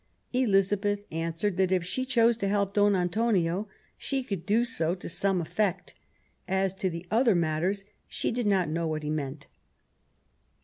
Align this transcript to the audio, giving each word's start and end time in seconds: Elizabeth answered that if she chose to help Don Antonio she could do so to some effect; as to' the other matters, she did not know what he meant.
Elizabeth 0.33 1.05
answered 1.11 1.57
that 1.57 1.71
if 1.71 1.83
she 1.83 2.05
chose 2.05 2.35
to 2.35 2.47
help 2.47 2.73
Don 2.73 2.95
Antonio 2.95 3.67
she 3.99 4.23
could 4.23 4.47
do 4.47 4.65
so 4.65 4.95
to 4.95 5.07
some 5.07 5.39
effect; 5.39 5.93
as 6.47 6.73
to' 6.73 6.89
the 6.89 7.05
other 7.11 7.35
matters, 7.35 7.85
she 8.07 8.31
did 8.31 8.47
not 8.47 8.67
know 8.67 8.87
what 8.87 9.03
he 9.03 9.11
meant. 9.11 9.45